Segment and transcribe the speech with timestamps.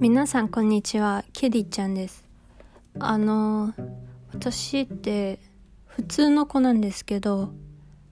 [0.00, 1.24] 皆さんこんにちは。
[1.32, 2.24] ケディちゃんです。
[3.00, 3.74] あの
[4.32, 5.40] 私って
[5.86, 7.52] 普通の子なんですけど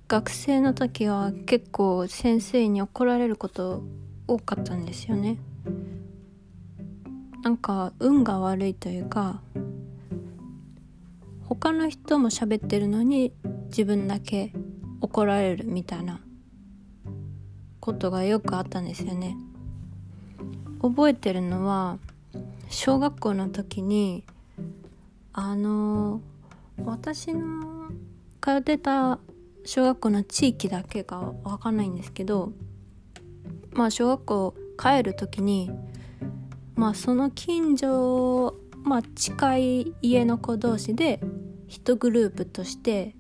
[0.09, 3.85] 学生の時は結構先生に怒られること
[4.27, 5.38] 多かったんですよね。
[7.45, 9.41] なんか運が悪いというか
[11.45, 13.32] 他の人も喋ってるのに
[13.67, 14.53] 自分だけ
[15.00, 16.20] 怒られるみたいな
[17.78, 19.37] ことがよくあったんですよね。
[20.90, 21.98] 覚えてるのは
[22.68, 24.24] 小学校の時に
[25.32, 26.20] あの
[26.84, 27.90] 私の
[28.40, 29.18] 通ってた
[29.64, 32.52] 小学校の地域だけが分かんないんですけど
[33.72, 35.70] まあ小学校帰る時に
[36.74, 41.20] まあその近所まあ近い家の子同士で
[41.68, 43.14] 一グループとして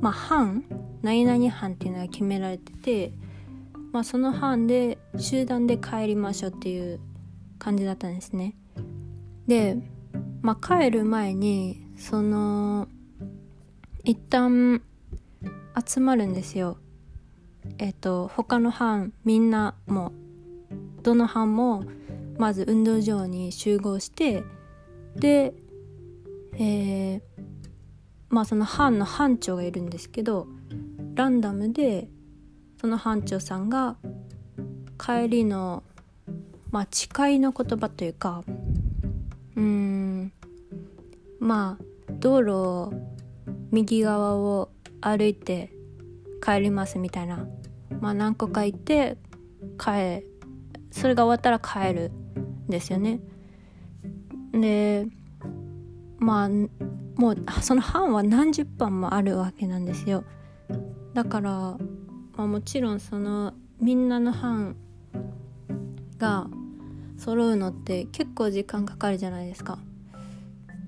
[0.00, 0.64] まあ班
[1.02, 3.12] 何々班っていうのが決められてて
[3.92, 7.00] まあその班で集団で帰りましょうっていう
[7.58, 8.56] 感じだったんですね。
[9.46, 9.76] で
[10.42, 12.88] まあ帰る前にその
[14.04, 14.82] 一旦
[15.86, 16.78] 集まるんですよ。
[17.78, 20.12] えっ、と他の班みんなも
[21.02, 21.84] どの班も
[22.38, 24.44] まず運動場に集合して
[25.16, 25.52] で
[26.54, 27.20] えー、
[28.28, 30.46] まあその班の班長がいるんですけど
[31.14, 32.08] ランダムで
[32.80, 33.96] その班長さんが
[34.98, 35.82] 帰りの
[36.70, 38.42] まあ誓いの言葉というか
[39.54, 40.32] うーん
[41.40, 41.84] まあ
[42.20, 42.92] 道路を
[43.70, 44.70] 右側を
[45.02, 45.70] 歩いて
[46.42, 47.46] 帰りますみたいな
[48.00, 49.18] まあ何個か行って
[49.78, 50.24] 帰
[50.90, 53.20] それが終わったら帰るんですよね。
[54.52, 55.06] で
[56.18, 60.24] まあもうその班は何十班もあるわけなんですよ。
[61.12, 61.76] だから、
[62.40, 63.52] まあ、もちろんその
[63.82, 64.74] みんなの班
[66.16, 66.46] が
[67.18, 69.78] 揃うのって結構時間かかるじゃないですか。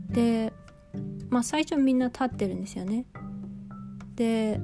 [0.09, 0.51] で
[1.29, 3.05] まあ最初みんな立ってるんですよね。
[4.15, 4.63] で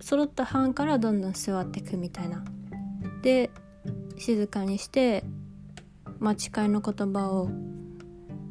[0.00, 2.44] 揃った班からどんどん座っていくみたいな。
[3.22, 3.48] で
[4.18, 5.22] 静かにして
[6.18, 7.48] まあ誓いの言葉を、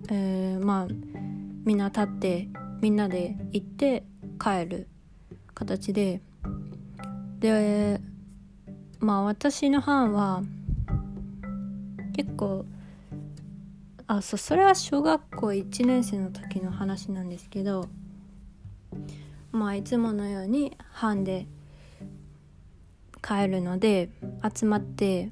[0.09, 0.87] えー、まあ
[1.65, 2.47] みんな立って
[2.79, 4.05] みんなで行って
[4.39, 4.87] 帰る
[5.53, 6.21] 形で
[7.43, 7.99] で
[9.01, 10.43] まあ私の班は
[12.15, 12.65] 結構
[14.07, 17.89] あそうそれは小学校1年生の時の話なんですけど
[19.51, 21.45] まあいつものように班で
[23.21, 24.09] 帰るので
[24.55, 25.27] 集まって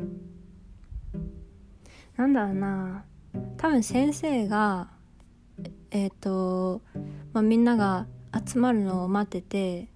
[2.17, 3.05] なんだろうな
[3.55, 4.89] 多分先生が
[5.91, 6.81] えっ、ー、と、
[7.31, 8.05] まあ、みんなが
[8.45, 9.88] 集まるのを待ってて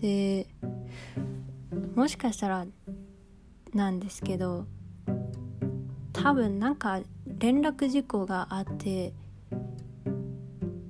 [0.00, 0.46] で
[1.94, 2.66] もしかしたら
[3.74, 4.66] なんですけど
[6.12, 9.12] 多分なんか連絡事項があって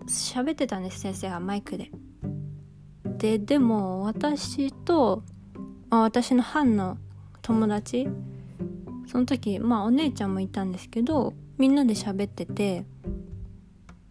[0.07, 1.91] 喋ってたんです先生がマイクで。
[3.19, 5.23] ででも私と、
[5.91, 6.97] まあ、私の班の
[7.43, 8.09] 友達
[9.07, 12.87] その時まあお姉ちゃんもいたんですけどみんなで喋ってて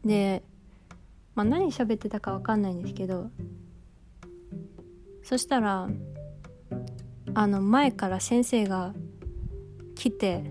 [0.05, 0.43] で、
[1.33, 3.31] まあ、何喋ってたか分かんないんですけど
[5.29, 5.87] そしたら
[7.35, 8.95] あの前から先生が
[9.93, 10.43] 来て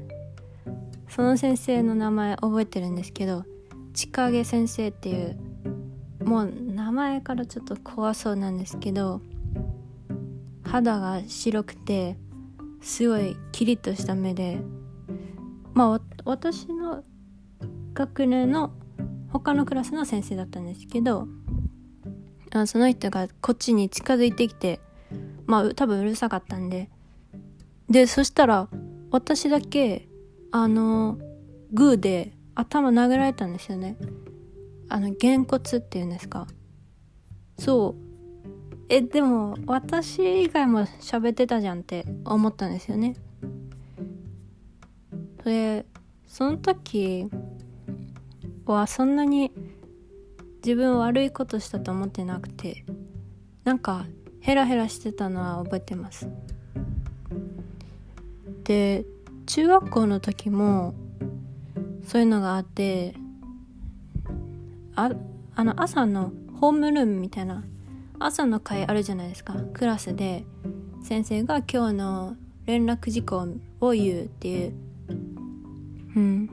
[1.08, 3.44] その先生の名前覚えてるんですけど
[3.92, 5.36] 千景先生っていう
[6.22, 9.20] もう名前からちょっと怖そうなんですけど
[10.62, 12.16] 肌が白くて
[12.80, 14.60] すごいキリッとした目で
[15.74, 17.02] まあ私の
[17.94, 18.70] 学年の
[19.32, 21.26] 他のクラスの先生だったんですけど
[22.52, 24.80] あその人がこっちに近づいてきて
[25.46, 26.90] まあ多分うるさかったんで。
[27.90, 28.68] でそしたら
[29.10, 30.08] 私だけ
[30.50, 31.18] あの
[31.72, 33.96] グーで頭殴られたんですよね。
[34.88, 36.46] あのげんこつっていうんですか。
[37.58, 38.08] そう。
[38.90, 43.16] えでも私以外も喋ってたじゃんって思ったんですよね。
[45.44, 45.86] で
[46.26, 47.26] その時
[48.66, 49.52] はそんなに
[50.64, 52.84] 自分悪いことしたと思ってなくて
[53.64, 54.06] なんか
[54.40, 56.28] ヘラヘラしてたのは覚えてます。
[58.64, 59.04] で
[59.46, 60.94] 中学校の時も
[62.06, 63.14] そういうのがあって
[64.94, 65.10] あ
[65.54, 67.64] あの朝のホームルームみたいな
[68.18, 70.44] 朝の会あるじゃないですかクラスで。
[71.02, 73.48] 先生が今日の連絡事項
[73.80, 74.74] を言うっていう。
[76.16, 76.50] うん。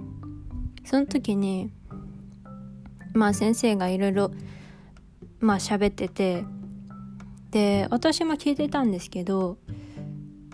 [0.86, 1.72] その時に
[3.15, 4.31] まあ先生がいろいろ
[5.39, 6.44] まあ喋ってて
[7.51, 9.57] で私も聞いてたんですけど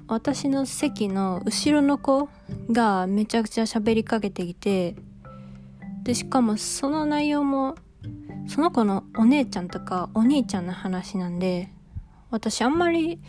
[0.08, 2.30] 私の席の後ろの子
[2.72, 4.96] がめちゃくちゃ喋りかけてきて
[6.04, 7.76] でしかもその内容も
[8.48, 11.70] その子のお姉ちゃんとかお兄ちゃんの話なんで
[12.30, 13.20] 私あんまり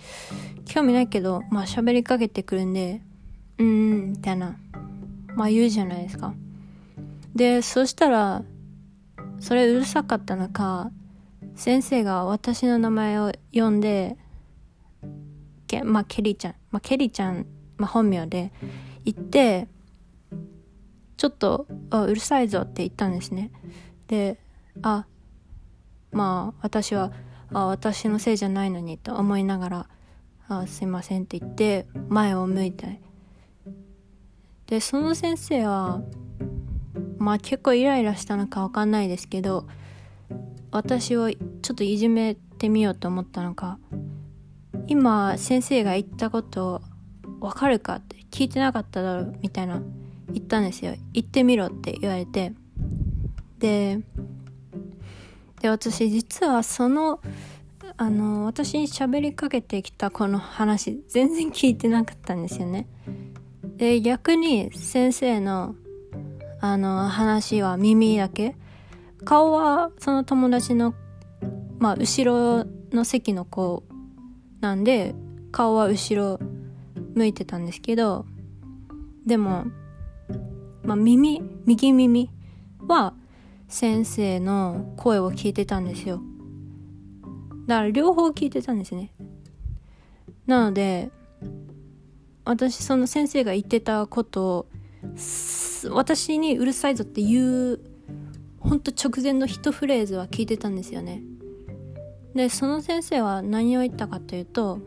[0.67, 3.01] 興味ないけどまあ喋りかけてくるんで
[3.59, 4.57] うーんみたいな
[5.35, 6.35] まあ言うじゃないですか。
[7.35, 8.43] でそしたら
[9.43, 10.93] それうるさかったのか
[11.57, 14.17] 先生が私の名前を呼んで
[15.67, 17.45] けまあケリーちゃんまあケリーちゃん、
[17.77, 18.53] まあ、本名で
[19.05, 19.67] 言って
[21.17, 23.51] ちょっとあうるさいぞって言ったんですね。
[24.07, 24.39] で
[24.81, 25.07] あ
[26.13, 27.13] まあ私は
[27.53, 29.89] あ私のせいじゃないのにと思いながら
[30.47, 33.01] あすいませんって言って前を向いて。
[34.67, 36.01] でその先生は
[37.23, 39.69] まあ結構イライラしたのか分かんないですけど
[40.73, 41.39] 私をちょ
[41.73, 43.79] っといじめてみようと思ったのか
[44.89, 46.83] 今先生が言ったこと
[47.41, 49.81] 分かるかって聞いてなかっただろうみたいな
[50.33, 50.95] 言ったんですよ。
[51.13, 52.53] 言ってみろって言われて。
[53.59, 54.01] で
[55.61, 57.21] で私実はその
[57.97, 62.89] あの私に喋りかけてきたこの話全然聞いてなかったんですよね。
[63.77, 65.77] で逆に先生の
[66.63, 68.55] あの話は耳だけ。
[69.25, 70.95] 顔はその友達の
[71.79, 73.83] まあ後ろの席の子
[74.61, 75.15] なんで
[75.51, 76.39] 顔は後ろ
[77.15, 78.27] 向いてたんですけど
[79.27, 79.67] でも、
[80.85, 82.31] まあ、耳右耳
[82.87, 83.15] は
[83.67, 86.21] 先生の声を聞いてたんですよ。
[87.67, 89.11] だから両方聞いてたんですね。
[90.47, 91.11] なので
[92.45, 94.67] 私その先生が言ってたことを
[95.91, 97.81] 私にうるさいぞっていう
[98.61, 101.23] ほんと直前の一フレーズは聞いてたんですよね。
[102.35, 104.81] でその先生は何を言ったかというと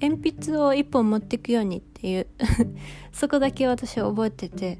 [0.00, 2.26] 鉛筆を一本持っていくようにっていう
[3.12, 4.78] そこだけ私覚えてて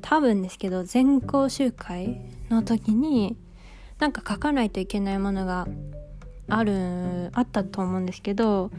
[0.00, 2.20] 多分ですけど全校集会
[2.50, 3.36] の時に
[3.98, 5.68] なんか書かないといけないものが
[6.48, 8.70] あるあったと思うんですけど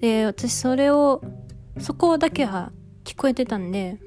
[0.00, 1.22] で私それを
[1.78, 2.72] そこだけは
[3.04, 3.98] 聞こえてたんで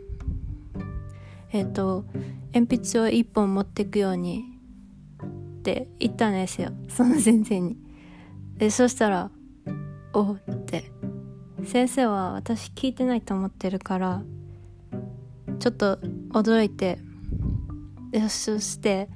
[1.51, 2.06] えっ、ー、と
[2.53, 4.44] 鉛筆を一本持ってくように
[5.59, 7.77] って言ったんですよその先生に。
[8.57, 9.31] でそしたら
[10.13, 10.92] 「おっ」って。
[11.63, 14.21] 先生は私聞いてないと思ってるから
[15.57, 15.97] ちょっと
[16.31, 17.00] 驚いて。
[18.12, 19.09] でそして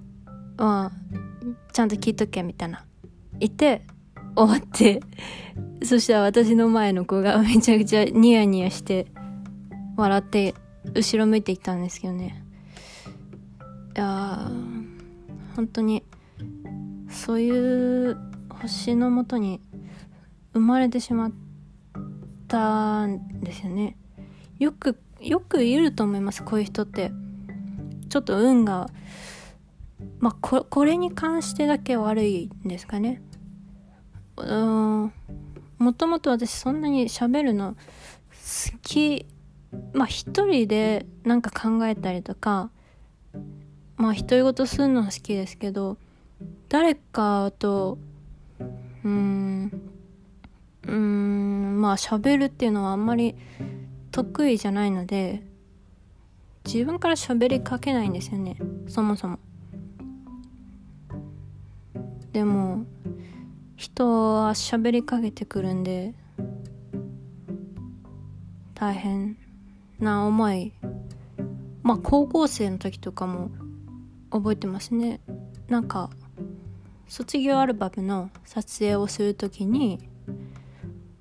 [0.56, 2.84] 「まあちゃんと聞いとけ」みたいな。
[3.38, 3.82] 言って
[4.34, 5.00] 終わって。
[5.82, 9.06] そしたら私の前の子がめちゃくちゃニヤニヤして
[10.00, 10.54] 笑って
[10.94, 12.44] 後ろ向いていったんですけどね。
[13.96, 14.50] いや
[15.56, 16.04] 本当に
[17.08, 18.16] そういう
[18.48, 19.60] 星のもとに
[20.52, 21.32] 生まれてしまっ
[22.48, 23.96] たんですよね。
[24.58, 27.12] よくよくいると思いますこういう人って。
[28.10, 28.90] ちょっと運が
[30.18, 33.22] まあここれに関してだけ悪いんですかね。
[34.36, 35.12] うん
[35.78, 39.26] もともと私そんなに喋るの好き
[39.92, 42.70] まあ一人でなんか考えたりとか
[43.96, 45.96] まあ独り言するのは好きですけど
[46.68, 47.98] 誰かと
[49.04, 49.90] うん
[50.86, 53.34] うんまあ喋るっていうのはあんまり
[54.10, 55.42] 得意じゃないので
[56.64, 58.56] 自分から喋りかけないんですよね
[58.88, 59.38] そもそも。
[62.32, 62.84] でも
[63.76, 66.14] 人は喋りかけてくるんで
[68.74, 69.36] 大変。
[70.00, 70.72] な思い。
[71.82, 73.50] まあ高校生の時とかも
[74.30, 75.20] 覚えてますね。
[75.68, 76.10] なんか
[77.06, 79.98] 卒業アルバムの撮影をする時に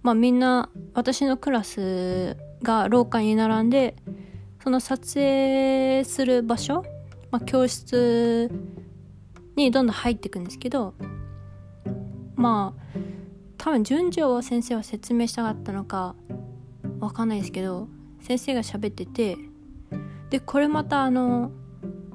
[0.01, 3.95] まあみんな私のクラスが廊下に並んで
[4.63, 6.83] その撮影する場所、
[7.31, 8.51] まあ、教室
[9.55, 10.93] にどんどん入っていくんですけど
[12.35, 12.99] まあ
[13.57, 16.15] 多分順序を先生は説明したかったのか
[16.99, 17.87] わかんないですけど
[18.21, 19.37] 先生が喋ってて
[20.29, 21.51] でこれまたあの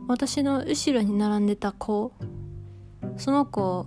[0.06, 2.12] 私の後ろに並んでた子
[3.16, 3.86] その子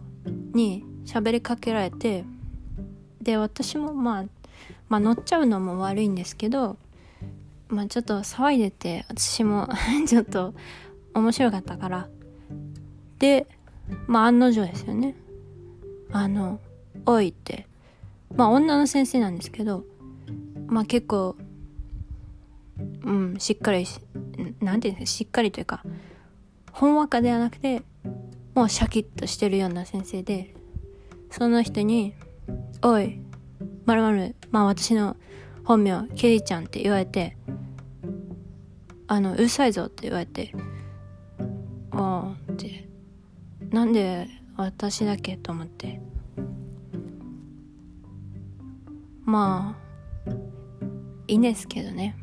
[0.53, 2.25] に喋りかけられて
[3.21, 4.25] で私もまあ
[4.89, 6.77] まあ乗っちゃうのも悪いんですけど
[7.67, 9.69] まあちょっと騒いでて私も
[10.07, 10.53] ちょっと
[11.13, 12.09] 面白かったから。
[13.19, 13.47] で
[14.05, 15.15] まあ案の定ですよね。
[16.11, 16.59] あの
[17.05, 17.67] 「おい」って。
[18.35, 19.85] まあ女の先生なんですけど
[20.67, 21.35] まあ結構
[23.07, 23.99] うんしっかりし
[24.59, 25.83] なんていうんですかしっかりというか
[26.71, 27.81] ほんわかではなくて
[28.53, 30.53] もうシャキッとしてるような先生で
[31.31, 32.13] その人に
[32.83, 33.19] 「おい
[33.85, 35.15] まるまるまあ私の
[35.63, 37.37] 本名ケリちゃんって言われて
[39.07, 40.53] あのうるさいぞって言われて
[41.91, 42.87] ああって
[43.71, 46.01] なんで私だけと思って。
[49.27, 50.31] まあ
[51.27, 52.15] いいんですけどね。